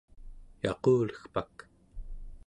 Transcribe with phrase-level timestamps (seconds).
[0.63, 1.55] yaqulegpak